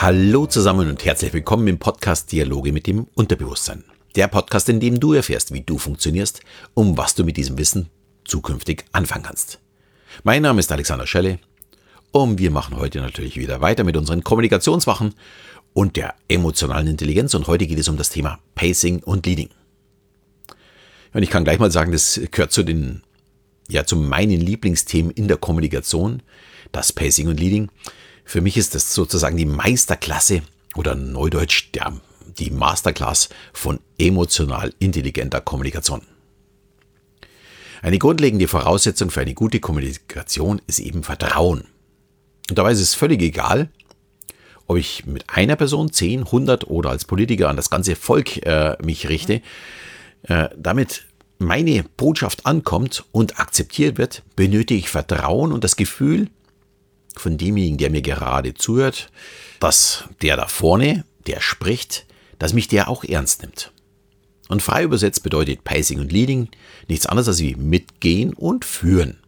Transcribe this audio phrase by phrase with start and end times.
[0.00, 3.82] Hallo zusammen und herzlich willkommen im Podcast Dialoge mit dem Unterbewusstsein.
[4.14, 6.40] Der Podcast, in dem du erfährst, wie du funktionierst,
[6.74, 7.90] um was du mit diesem Wissen
[8.24, 9.58] zukünftig anfangen kannst.
[10.22, 11.40] Mein Name ist Alexander Schelle
[12.12, 15.16] und wir machen heute natürlich wieder weiter mit unseren Kommunikationswachen
[15.72, 19.48] und der emotionalen Intelligenz und heute geht es um das Thema Pacing und Leading.
[21.12, 23.02] Und ich kann gleich mal sagen, das gehört zu den,
[23.68, 26.22] ja, zu meinen Lieblingsthemen in der Kommunikation,
[26.70, 27.68] das Pacing und Leading.
[28.28, 30.42] Für mich ist das sozusagen die Meisterklasse
[30.76, 31.94] oder neudeutsch der,
[32.38, 36.02] die Masterclass von emotional intelligenter Kommunikation.
[37.80, 41.64] Eine grundlegende Voraussetzung für eine gute Kommunikation ist eben Vertrauen.
[42.50, 43.70] Und dabei ist es völlig egal,
[44.66, 48.76] ob ich mit einer Person, 10, 100 oder als Politiker an das ganze Volk äh,
[48.82, 49.40] mich richte.
[50.24, 51.06] Äh, damit
[51.38, 56.28] meine Botschaft ankommt und akzeptiert wird, benötige ich Vertrauen und das Gefühl,
[57.16, 59.10] von demjenigen, der mir gerade zuhört,
[59.60, 62.06] dass der da vorne, der spricht,
[62.38, 63.72] dass mich der auch ernst nimmt.
[64.48, 66.48] Und frei übersetzt bedeutet Pacing und Leading
[66.88, 69.18] nichts anderes als wie mitgehen und führen.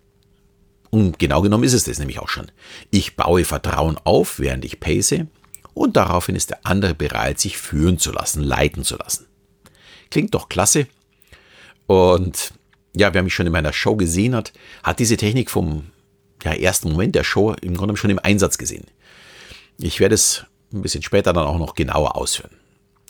[0.89, 2.51] Und genau genommen ist es das nämlich auch schon.
[2.91, 5.27] Ich baue Vertrauen auf, während ich pace,
[5.73, 9.27] und daraufhin ist der andere bereit, sich führen zu lassen, leiten zu lassen.
[10.11, 10.89] Klingt doch klasse.
[11.86, 12.53] Und
[12.95, 15.86] ja, wer mich schon in meiner Show gesehen hat, hat diese Technik vom
[16.44, 18.84] ja, ersten Moment der Show im Grunde schon im Einsatz gesehen.
[19.78, 22.56] Ich werde es ein bisschen später dann auch noch genauer ausführen.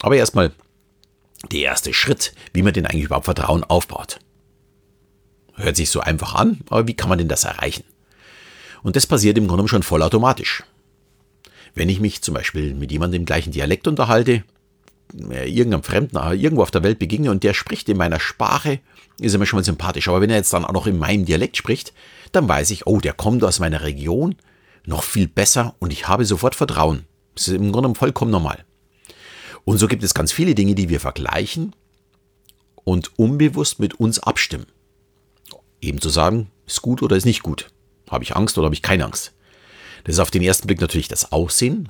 [0.01, 0.53] Aber erstmal
[1.51, 4.19] der erste Schritt, wie man denn eigentlich überhaupt Vertrauen aufbaut.
[5.55, 7.85] Hört sich so einfach an, aber wie kann man denn das erreichen?
[8.83, 10.63] Und das passiert im Grunde schon vollautomatisch.
[11.75, 14.43] Wenn ich mich zum Beispiel mit jemandem im gleichen Dialekt unterhalte,
[15.13, 18.81] irgendeinem Fremden äh, irgendwo auf der Welt beginge und der spricht in meiner Sprache,
[19.21, 20.09] ist er mir schon mal sympathisch.
[20.09, 21.93] Aber wenn er jetzt dann auch noch in meinem Dialekt spricht,
[22.33, 24.37] dann weiß ich, oh, der kommt aus meiner Region,
[24.87, 27.05] noch viel besser und ich habe sofort Vertrauen.
[27.35, 28.65] Das ist im Grunde vollkommen normal.
[29.65, 31.75] Und so gibt es ganz viele Dinge, die wir vergleichen
[32.85, 34.67] und unbewusst mit uns abstimmen.
[35.81, 37.71] Eben zu sagen, ist gut oder ist nicht gut.
[38.11, 39.33] Habe ich Angst oder habe ich keine Angst?
[40.05, 41.89] Das ist auf den ersten Blick natürlich das Aussehen.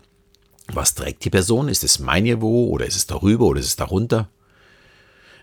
[0.73, 1.69] Was trägt die Person?
[1.69, 4.29] Ist es mein Niveau oder ist es darüber oder ist es darunter?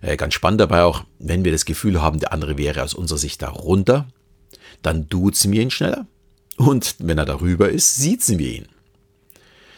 [0.02, 3.18] Äh, ganz spannend dabei auch, wenn wir das Gefühl haben, der andere wäre aus unserer
[3.18, 4.08] Sicht darunter,
[4.82, 6.06] dann duzen wir ihn schneller.
[6.58, 8.68] Und wenn er darüber ist, siezen wir ihn.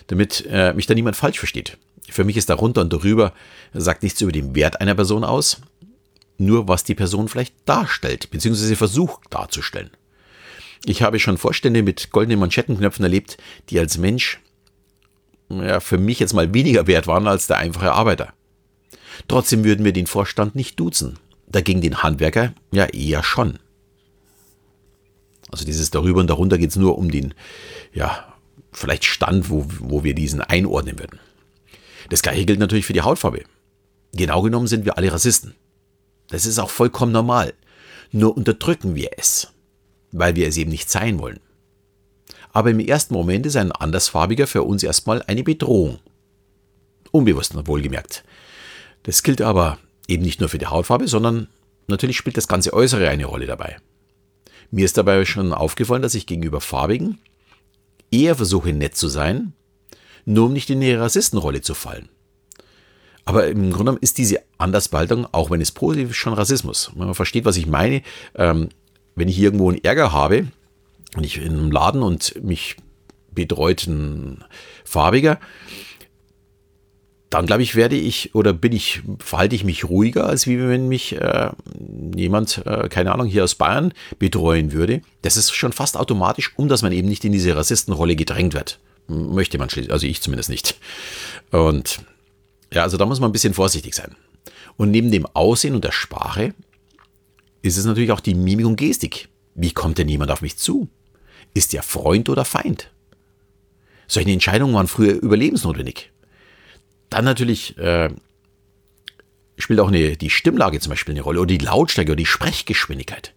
[0.08, 1.78] Damit äh, mich da niemand falsch versteht.
[2.10, 3.34] Für mich ist darunter und darüber
[3.74, 5.62] sagt nichts über den Wert einer Person aus,
[6.38, 9.92] nur was die Person vielleicht darstellt, beziehungsweise versucht darzustellen.
[10.86, 13.38] Ich habe schon Vorstände mit goldenen Manschettenknöpfen erlebt,
[13.70, 14.40] die als Mensch
[15.50, 18.34] ja, für mich jetzt mal weniger wert waren als der einfache Arbeiter.
[19.28, 23.60] Trotzdem würden wir den Vorstand nicht duzen, dagegen den Handwerker ja eher schon.
[25.52, 27.34] Also dieses darüber und darunter geht es nur um den,
[27.94, 28.34] ja,
[28.72, 31.20] vielleicht Stand, wo, wo wir diesen einordnen würden.
[32.10, 33.44] Das gleiche gilt natürlich für die Hautfarbe.
[34.14, 35.56] Genau genommen sind wir alle Rassisten.
[36.30, 37.54] Das ist auch vollkommen normal.
[38.12, 39.52] Nur unterdrücken wir es,
[40.12, 41.40] weil wir es eben nicht sein wollen.
[42.52, 46.00] Aber im ersten Moment ist ein andersfarbiger für uns erstmal eine Bedrohung.
[47.12, 48.24] Unbewusst wohlgemerkt.
[49.04, 49.78] Das gilt aber
[50.08, 51.48] eben nicht nur für die Hautfarbe, sondern
[51.88, 53.78] natürlich spielt das ganze Äußere eine Rolle dabei.
[54.72, 57.20] Mir ist dabei schon aufgefallen, dass ich gegenüber Farbigen
[58.12, 59.54] eher versuche, nett zu sein,
[60.26, 62.10] nur um nicht in die Rassistenrolle zu fallen.
[63.26, 66.92] Aber im Grunde genommen ist diese Andersbaltung, auch wenn es positiv ist, schon Rassismus.
[66.96, 68.02] Man versteht, was ich meine.
[68.36, 68.70] Ähm,
[69.16, 70.48] wenn ich irgendwo einen Ärger habe
[71.16, 72.76] und ich in einem Laden und mich
[73.32, 74.44] betreut ein
[74.84, 75.40] Farbiger,
[77.30, 80.88] dann glaube ich, werde ich oder bin ich, verhalte ich mich ruhiger, als wie wenn
[80.88, 81.52] mich äh,
[82.16, 85.02] jemand, äh, keine Ahnung, hier aus Bayern betreuen würde.
[85.22, 88.80] Das ist schon fast automatisch, um dass man eben nicht in diese Rassistenrolle gedrängt wird.
[89.08, 90.80] Möchte man schließlich, also ich zumindest nicht.
[91.52, 92.00] Und
[92.74, 94.16] ja, also da muss man ein bisschen vorsichtig sein.
[94.76, 96.56] Und neben dem Aussehen und der Sprache
[97.62, 99.30] ist es natürlich auch die Mimik und Gestik.
[99.54, 100.90] Wie kommt denn jemand auf mich zu?
[101.54, 102.92] Ist der Freund oder Feind?
[104.08, 106.12] Solche Entscheidungen waren früher überlebensnotwendig.
[107.10, 108.10] Dann natürlich äh,
[109.58, 113.34] spielt auch eine, die Stimmlage zum Beispiel eine Rolle oder die Lautstärke oder die Sprechgeschwindigkeit.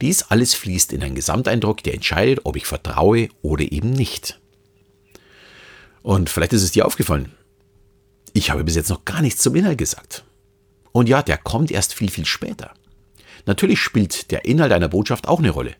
[0.00, 4.40] Dies alles fließt in einen Gesamteindruck, der entscheidet, ob ich vertraue oder eben nicht.
[6.02, 7.32] Und vielleicht ist es dir aufgefallen,
[8.32, 10.24] ich habe bis jetzt noch gar nichts zum Inhalt gesagt.
[10.92, 12.74] Und ja, der kommt erst viel, viel später.
[13.46, 15.74] Natürlich spielt der Inhalt einer Botschaft auch eine Rolle.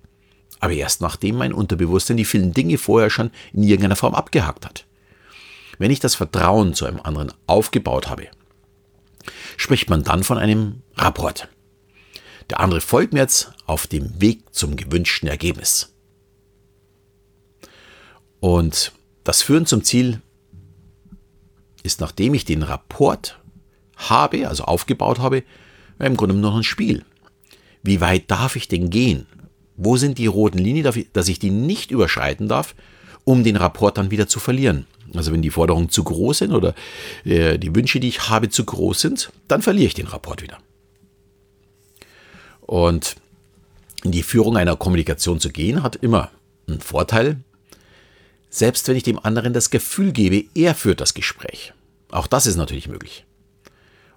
[0.61, 4.87] Aber erst nachdem mein Unterbewusstsein die vielen Dinge vorher schon in irgendeiner Form abgehakt hat.
[5.79, 8.29] Wenn ich das Vertrauen zu einem anderen aufgebaut habe,
[9.56, 11.49] spricht man dann von einem Rapport.
[12.50, 15.93] Der andere folgt mir jetzt auf dem Weg zum gewünschten Ergebnis.
[18.41, 18.93] Und
[19.25, 20.23] das Führen zum Ziel
[21.82, 23.41] ist, nachdem ich den Rapport
[23.97, 25.43] habe, also aufgebaut habe,
[25.99, 27.05] im Grunde noch ein Spiel.
[27.82, 29.26] Wie weit darf ich denn gehen?
[29.76, 32.75] Wo sind die roten Linien, dass ich die nicht überschreiten darf,
[33.25, 34.87] um den Rapport dann wieder zu verlieren?
[35.14, 36.75] Also wenn die Forderungen zu groß sind oder
[37.25, 40.58] äh, die Wünsche, die ich habe, zu groß sind, dann verliere ich den Rapport wieder.
[42.61, 43.17] Und
[44.02, 46.31] in die Führung einer Kommunikation zu gehen, hat immer
[46.69, 47.38] einen Vorteil,
[48.50, 51.73] selbst wenn ich dem anderen das Gefühl gebe, er führt das Gespräch.
[52.11, 53.25] Auch das ist natürlich möglich.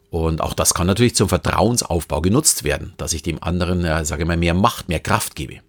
[0.10, 4.26] Und auch das kann natürlich zum Vertrauensaufbau genutzt werden, dass ich dem anderen, ja, sage
[4.26, 5.60] mal, mehr Macht, mehr Kraft gebe.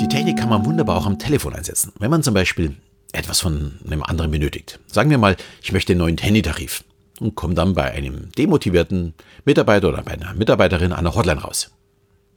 [0.00, 1.92] Die Technik kann man wunderbar auch am Telefon einsetzen.
[1.98, 2.76] Wenn man zum Beispiel
[3.12, 4.78] etwas von einem anderen benötigt.
[4.86, 6.84] Sagen wir mal, ich möchte einen neuen Handytarif
[7.18, 9.14] und komme dann bei einem demotivierten
[9.44, 11.72] Mitarbeiter oder bei einer Mitarbeiterin an der Hotline raus.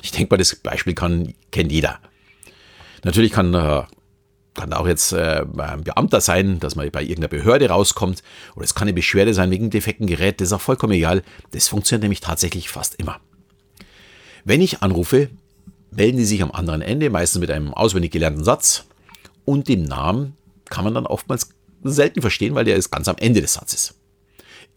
[0.01, 1.99] Ich denke mal, das Beispiel kann, kennt jeder.
[3.03, 3.83] Natürlich kann, äh,
[4.53, 8.23] kann auch jetzt äh, ein Beamter sein, dass man bei irgendeiner Behörde rauskommt.
[8.55, 10.39] Oder es kann eine Beschwerde sein wegen defekten Gerät.
[10.39, 11.23] Das ist auch vollkommen egal.
[11.51, 13.19] Das funktioniert nämlich tatsächlich fast immer.
[14.45, 15.29] Wenn ich anrufe,
[15.91, 18.85] melden die sich am anderen Ende, meistens mit einem auswendig gelernten Satz
[19.45, 20.35] und dem Namen
[20.69, 21.49] kann man dann oftmals
[21.83, 23.95] selten verstehen, weil der ist ganz am Ende des Satzes.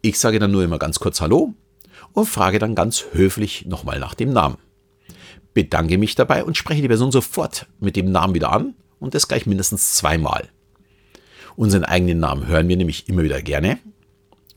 [0.03, 1.55] Ich sage dann nur immer ganz kurz Hallo
[2.13, 4.59] und frage dann ganz höflich nochmal nach dem Namen.
[5.55, 8.75] Bedanke mich dabei und spreche die Person sofort mit dem Namen wieder an
[9.07, 10.49] und das gleich mindestens zweimal.
[11.57, 13.79] Unseren eigenen Namen hören wir nämlich immer wieder gerne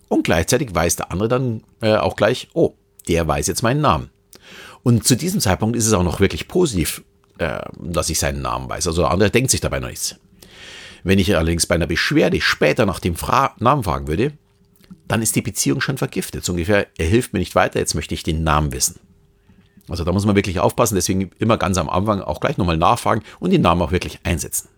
[0.10, 2.74] und gleichzeitig weiß der andere dann äh, auch gleich, oh,
[3.08, 4.10] der weiß jetzt meinen Namen.
[4.84, 7.04] Und zu diesem Zeitpunkt ist es auch noch wirklich positiv,
[7.38, 8.88] äh, dass ich seinen Namen weiß.
[8.88, 10.16] Also der andere denkt sich dabei noch nichts.
[11.04, 14.34] Wenn ich allerdings bei einer Beschwerde später nach dem Fra Namen fragen würde,
[15.08, 16.44] dann ist die Beziehung schon vergiftet.
[16.44, 19.00] So ungefähr, er hilft mir nicht weiter, jetzt möchte ich den Namen wissen.
[19.90, 23.24] Also da muss man wirklich aufpassen, deswegen immer ganz am Anfang auch gleich nochmal nachfragen
[23.40, 24.70] und den Namen auch wirklich einsetzen.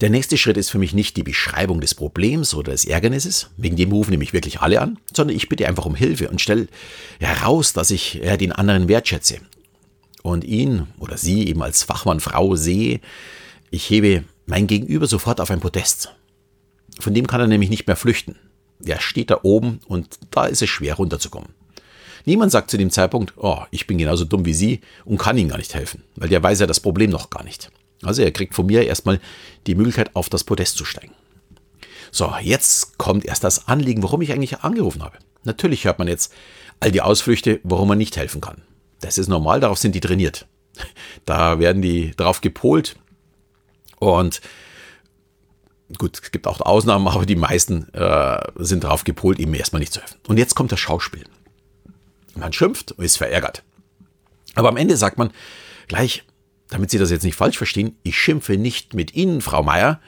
[0.00, 3.76] Der nächste Schritt ist für mich nicht die Beschreibung des Problems oder des Ärgernisses, wegen
[3.76, 6.68] dem rufen nämlich wirklich alle an, sondern ich bitte einfach um Hilfe und stelle
[7.18, 9.40] heraus, dass ich den anderen wertschätze
[10.22, 13.00] und ihn oder sie eben als Fachmann Frau sehe.
[13.70, 16.14] Ich hebe mein Gegenüber sofort auf ein Podest.
[16.98, 18.36] Von dem kann er nämlich nicht mehr flüchten.
[18.78, 21.50] Der steht da oben und da ist es schwer runterzukommen.
[22.24, 25.50] Niemand sagt zu dem Zeitpunkt, oh, ich bin genauso dumm wie Sie und kann Ihnen
[25.50, 27.70] gar nicht helfen, weil der weiß ja das Problem noch gar nicht.
[28.02, 29.20] Also er kriegt von mir erstmal
[29.66, 31.14] die Möglichkeit, auf das Podest zu steigen.
[32.10, 35.18] So, jetzt kommt erst das Anliegen, warum ich eigentlich angerufen habe.
[35.44, 36.32] Natürlich hört man jetzt
[36.80, 38.62] all die Ausflüchte, warum man nicht helfen kann.
[39.00, 40.46] Das ist normal, darauf sind die trainiert.
[41.26, 42.96] Da werden die drauf gepolt,
[44.00, 44.40] und
[45.98, 49.92] gut, es gibt auch Ausnahmen, aber die meisten äh, sind darauf gepolt, ihm erstmal nicht
[49.92, 50.18] zu helfen.
[50.26, 51.24] Und jetzt kommt das Schauspiel.
[52.40, 53.62] Man schimpft und ist verärgert.
[54.54, 55.30] Aber am Ende sagt man
[55.88, 56.24] gleich,
[56.68, 60.00] damit Sie das jetzt nicht falsch verstehen, ich schimpfe nicht mit Ihnen, Frau Meier,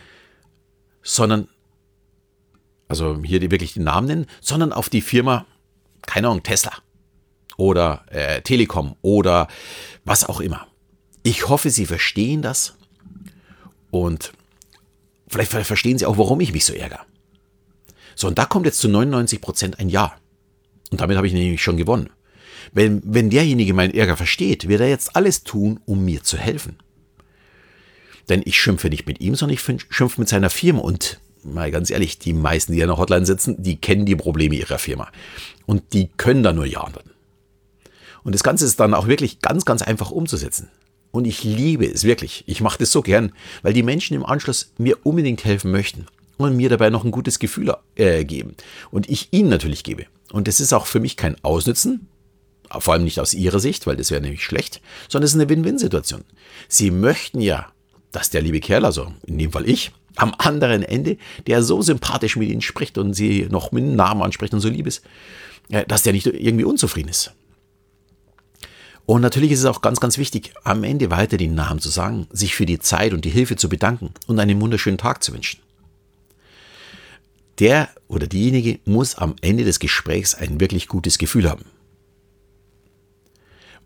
[1.02, 1.49] sondern,
[2.88, 5.46] also hier wirklich den Namen nennen, sondern auf die Firma,
[6.02, 6.73] keine Ahnung, Tesla
[7.56, 9.49] oder äh, Telekom oder
[10.05, 10.67] was auch immer.
[11.23, 12.75] Ich hoffe, Sie verstehen das
[13.90, 14.32] und
[15.29, 17.00] vielleicht verstehen Sie auch, warum ich mich so ärgere.
[18.14, 20.15] So, und da kommt jetzt zu 99 Prozent ein Ja.
[20.91, 22.10] Und damit habe ich nämlich schon gewonnen.
[22.72, 26.76] Wenn, wenn derjenige meinen Ärger versteht, wird er jetzt alles tun, um mir zu helfen.
[28.28, 30.81] Denn ich schimpfe nicht mit ihm, sondern ich schimpfe mit seiner Firma.
[30.81, 34.54] Und mal ganz ehrlich, die meisten, die an der Hotline sitzen, die kennen die Probleme
[34.54, 35.10] ihrer Firma.
[35.66, 37.10] Und die können da nur Ja antworten.
[38.22, 40.69] Und das Ganze ist dann auch wirklich ganz, ganz einfach umzusetzen.
[41.10, 42.44] Und ich liebe es wirklich.
[42.46, 46.06] Ich mache das so gern, weil die Menschen im Anschluss mir unbedingt helfen möchten
[46.38, 48.54] und mir dabei noch ein gutes Gefühl äh, geben.
[48.90, 50.06] Und ich ihnen natürlich gebe.
[50.32, 52.08] Und das ist auch für mich kein Ausnützen,
[52.81, 55.48] vor allem nicht aus ihrer Sicht, weil das wäre nämlich schlecht, sondern es ist eine
[55.48, 56.24] Win-Win-Situation.
[56.69, 57.72] Sie möchten ja,
[58.10, 62.36] dass der liebe Kerl, also in dem Fall ich, am anderen Ende, der so sympathisch
[62.36, 65.02] mit ihnen spricht und sie noch mit dem Namen anspricht und so lieb ist,
[65.88, 67.32] dass der nicht irgendwie unzufrieden ist.
[69.06, 72.29] Und natürlich ist es auch ganz, ganz wichtig, am Ende weiter den Namen zu sagen,
[72.31, 75.60] sich für die Zeit und die Hilfe zu bedanken und einen wunderschönen Tag zu wünschen.
[77.58, 81.64] Der oder diejenige muss am Ende des Gesprächs ein wirklich gutes Gefühl haben.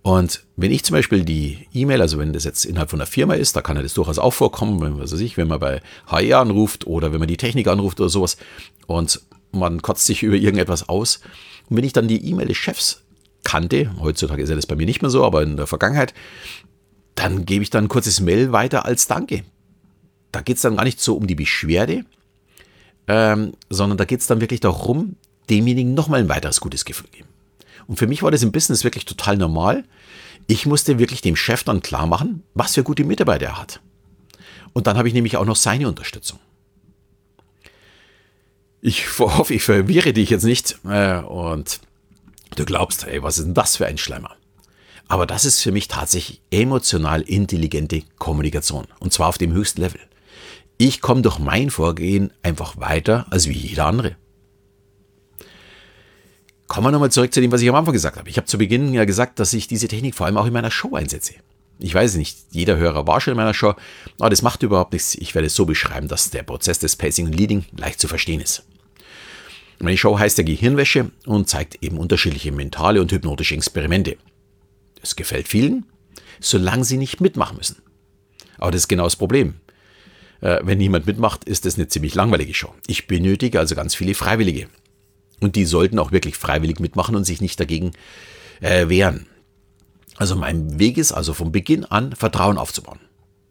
[0.06, 3.34] Und wenn ich zum Beispiel die E-Mail, also wenn das jetzt innerhalb von der Firma
[3.34, 5.82] ist, da kann ja das durchaus auch vorkommen, wenn, was weiß ich, wenn man bei
[6.06, 8.36] HR anruft oder wenn man die Technik anruft oder sowas
[8.86, 9.20] und
[9.50, 11.18] man kotzt sich über irgendetwas aus.
[11.68, 13.02] Und wenn ich dann die E-Mail des Chefs
[13.42, 16.14] kannte, heutzutage ist ja das bei mir nicht mehr so, aber in der Vergangenheit,
[17.16, 19.42] dann gebe ich dann ein kurzes Mail weiter als Danke.
[20.30, 22.04] Da geht es dann gar nicht so um die Beschwerde,
[23.08, 25.16] ähm, sondern da geht es dann wirklich darum,
[25.50, 27.26] demjenigen nochmal ein weiteres gutes Gefühl geben.
[27.86, 29.84] Und für mich war das im Business wirklich total normal.
[30.46, 33.80] Ich musste wirklich dem Chef dann klar machen, was für gute Mitarbeiter er hat.
[34.72, 36.38] Und dann habe ich nämlich auch noch seine Unterstützung.
[38.80, 41.80] Ich hoffe, ich verwirre dich jetzt nicht äh, und
[42.54, 44.36] du glaubst, ey, was ist denn das für ein Schleimer?
[45.08, 48.86] Aber das ist für mich tatsächlich emotional intelligente Kommunikation.
[48.98, 50.00] Und zwar auf dem höchsten Level.
[50.78, 54.16] Ich komme durch mein Vorgehen einfach weiter als wie jeder andere.
[56.66, 58.28] Kommen wir nochmal zurück zu dem, was ich am Anfang gesagt habe.
[58.28, 60.70] Ich habe zu Beginn ja gesagt, dass ich diese Technik vor allem auch in meiner
[60.70, 61.34] Show einsetze.
[61.78, 63.74] Ich weiß nicht, jeder Hörer war schon in meiner Show,
[64.18, 65.14] aber das macht überhaupt nichts.
[65.14, 68.40] Ich werde es so beschreiben, dass der Prozess des Pacing und Leading leicht zu verstehen
[68.40, 68.64] ist.
[69.78, 74.16] Meine Show heißt ja Gehirnwäsche und zeigt eben unterschiedliche mentale und hypnotische Experimente.
[75.02, 75.84] Es gefällt vielen,
[76.40, 77.76] solange sie nicht mitmachen müssen.
[78.56, 79.56] Aber das ist genau das Problem.
[80.40, 82.72] Äh, wenn niemand mitmacht, ist das eine ziemlich langweilige Show.
[82.86, 84.68] Ich benötige also ganz viele Freiwillige.
[85.40, 87.92] Und die sollten auch wirklich freiwillig mitmachen und sich nicht dagegen
[88.60, 89.26] äh, wehren.
[90.16, 93.00] Also mein Weg ist also von Beginn an Vertrauen aufzubauen.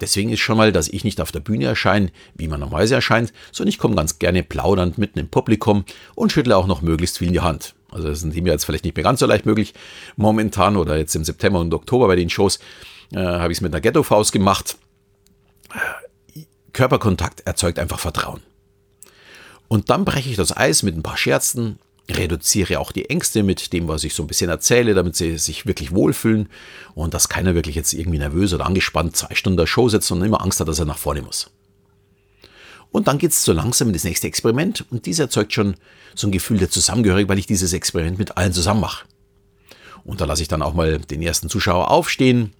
[0.02, 3.32] Deswegen ist schon mal, dass ich nicht auf der Bühne erscheine, wie man normalerweise erscheint,
[3.52, 7.28] sondern ich komme ganz gerne plaudernd mitten im Publikum und schüttle auch noch möglichst viel
[7.28, 7.76] in die Hand.
[7.92, 9.74] Also das ist mir jetzt vielleicht nicht mehr ganz so leicht möglich.
[10.18, 12.60] Momentan oder jetzt im September und Oktober bei den Shows
[13.14, 14.78] äh, habe ich es mit einer Ghetto-Faust gemacht.
[16.74, 18.42] Körperkontakt erzeugt einfach Vertrauen.
[19.76, 21.80] Und dann breche ich das Eis mit ein paar Scherzen,
[22.10, 25.66] reduziere auch die Ängste mit dem, was ich so ein bisschen erzähle, damit sie sich
[25.66, 26.48] wirklich wohlfühlen
[26.94, 30.22] und dass keiner wirklich jetzt irgendwie nervös oder angespannt zwei Stunden der Show sitzt und
[30.22, 31.52] immer Angst hat, dass er nach vorne muss.
[32.94, 35.76] Und dann geht es so langsam in das nächste Experiment und dies erzeugt schon
[36.16, 39.06] so ein Gefühl der Zusammengehörigkeit, weil ich dieses Experiment mit allen zusammen mache.
[40.06, 42.54] Und da lasse ich dann auch mal den ersten Zuschauer aufstehen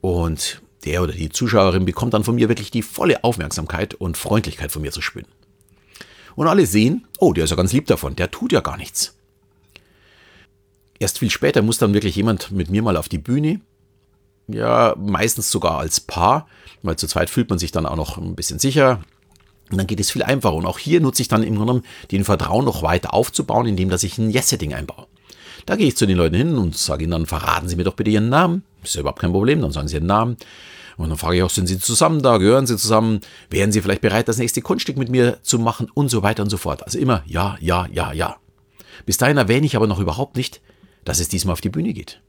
[0.00, 4.72] und der oder die Zuschauerin bekommt dann von mir wirklich die volle Aufmerksamkeit und Freundlichkeit
[4.72, 5.28] von mir zu spüren.
[6.36, 9.16] Und alle sehen, oh, der ist ja ganz lieb davon, der tut ja gar nichts.
[10.98, 13.60] Erst viel später muss dann wirklich jemand mit mir mal auf die Bühne.
[14.46, 16.46] Ja, meistens sogar als Paar,
[16.82, 19.00] weil zu zweit fühlt man sich dann auch noch ein bisschen sicher.
[19.70, 20.54] Und dann geht es viel einfacher.
[20.54, 23.88] Und auch hier nutze ich dann im Grunde genommen den Vertrauen noch weiter aufzubauen, indem
[23.88, 25.06] dass ich ein Yes-Setting einbaue.
[25.66, 27.94] Da gehe ich zu den Leuten hin und sage ihnen dann, verraten Sie mir doch
[27.94, 28.64] bitte Ihren Namen.
[28.82, 30.36] Ist ja überhaupt kein Problem, dann sagen sie Ihren Namen.
[30.96, 32.38] Und dann frage ich auch, sind Sie zusammen da?
[32.38, 33.20] Gehören Sie zusammen?
[33.50, 35.90] Wären Sie vielleicht bereit, das nächste Kunststück mit mir zu machen?
[35.92, 36.84] Und so weiter und so fort.
[36.84, 38.36] Also immer ja, ja, ja, ja.
[39.06, 40.60] Bis dahin erwähne ich aber noch überhaupt nicht,
[41.04, 42.20] dass es diesmal auf die Bühne geht.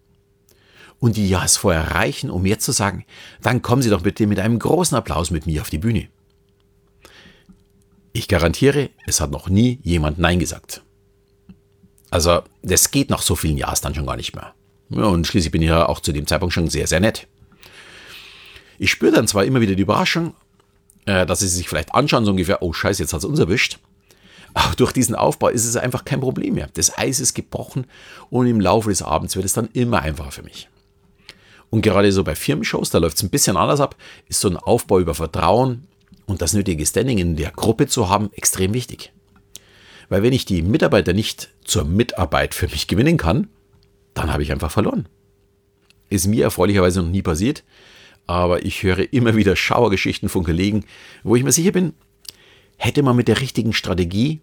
[0.99, 3.05] Und die Ja's vorher reichen, um jetzt zu sagen,
[3.41, 6.07] dann kommen Sie doch bitte mit einem großen Applaus mit mir auf die Bühne.
[8.13, 10.84] Ich garantiere, es hat noch nie jemand Nein gesagt.
[12.15, 14.53] Also, das geht nach so vielen Jahren dann schon gar nicht mehr.
[14.89, 17.27] Und schließlich bin ich ja auch zu dem Zeitpunkt schon sehr, sehr nett.
[18.79, 20.33] Ich spüre dann zwar immer wieder die Überraschung,
[21.05, 23.79] äh, dass sie sich vielleicht anschauen, so ungefähr, oh scheiße, jetzt hat es uns erwischt.
[24.53, 26.69] Aber durch diesen Aufbau ist es einfach kein Problem mehr.
[26.75, 27.85] Das Eis ist gebrochen
[28.29, 30.69] und im Laufe des Abends wird es dann immer einfacher für mich.
[31.69, 33.97] Und gerade so bei Firmenshows, da läuft es ein bisschen anders ab,
[34.29, 35.85] ist so ein Aufbau über Vertrauen
[36.27, 39.11] und das nötige Standing in der Gruppe zu haben extrem wichtig.
[40.09, 43.47] Weil wenn ich die Mitarbeiter nicht zur Mitarbeit für mich gewinnen kann,
[44.13, 45.07] dann habe ich einfach verloren.
[46.09, 47.63] Ist mir erfreulicherweise noch nie passiert
[48.27, 50.85] aber ich höre immer wieder Schauergeschichten von Kollegen,
[51.23, 51.93] wo ich mir sicher bin,
[52.77, 54.41] hätte man mit der richtigen Strategie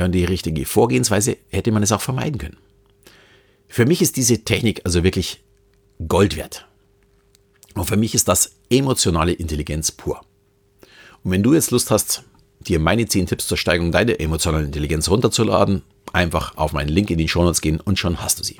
[0.00, 2.56] und die richtige Vorgehensweise, hätte man es auch vermeiden können.
[3.66, 5.42] Für mich ist diese Technik also wirklich
[6.06, 6.66] Gold wert.
[7.74, 10.20] Und für mich ist das emotionale Intelligenz pur.
[11.22, 12.22] Und wenn du jetzt Lust hast,
[12.60, 17.18] dir meine 10 Tipps zur Steigerung deiner emotionalen Intelligenz runterzuladen, einfach auf meinen Link in
[17.18, 18.56] die Show Notes gehen und schon hast du sie.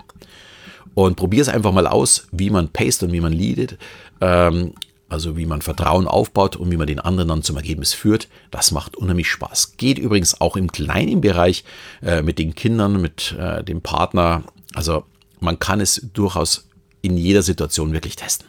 [0.94, 3.78] Und probier es einfach mal aus, wie man paste und wie man leadet.
[4.20, 4.72] Ähm,
[5.08, 8.28] also wie man Vertrauen aufbaut und wie man den anderen dann zum Ergebnis führt.
[8.50, 9.76] Das macht unheimlich Spaß.
[9.76, 11.64] Geht übrigens auch im kleinen Bereich
[12.02, 14.42] äh, mit den Kindern, mit äh, dem Partner.
[14.74, 15.04] Also
[15.40, 16.68] man kann es durchaus
[17.00, 18.48] in jeder Situation wirklich testen.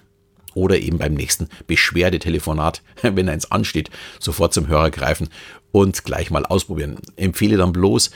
[0.55, 3.89] Oder eben beim nächsten Beschwerdetelefonat, wenn eins ansteht,
[4.19, 5.29] sofort zum Hörer greifen
[5.71, 6.97] und gleich mal ausprobieren.
[7.15, 8.11] Empfehle dann bloß,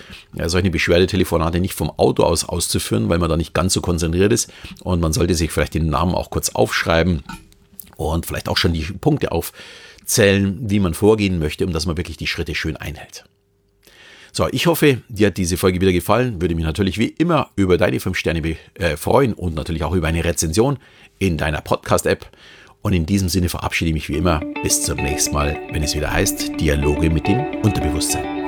[0.45, 4.51] solche Beschwerdetelefonate nicht vom Auto aus auszuführen, weil man da nicht ganz so konzentriert ist.
[4.83, 7.23] Und man sollte sich vielleicht den Namen auch kurz aufschreiben
[7.95, 12.17] und vielleicht auch schon die Punkte aufzählen, wie man vorgehen möchte, um dass man wirklich
[12.17, 13.25] die Schritte schön einhält.
[14.35, 16.41] So, ich hoffe, dir hat diese Folge wieder gefallen.
[16.41, 20.07] Würde mich natürlich wie immer über deine 5 Sterne äh, freuen und natürlich auch über
[20.07, 20.79] eine Rezension
[21.19, 22.25] in deiner Podcast-App.
[22.81, 24.41] Und in diesem Sinne verabschiede ich mich wie immer.
[24.63, 28.42] Bis zum nächsten Mal, wenn es wieder heißt Dialoge mit dem Unterbewusstsein.